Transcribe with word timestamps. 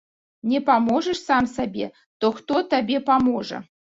Не 0.51 0.59
паможаш 0.69 1.19
сам 1.27 1.45
сабе, 1.55 1.89
то 2.25 2.31
хто 2.39 2.63
табе 2.73 2.97
паможа! 3.11 3.61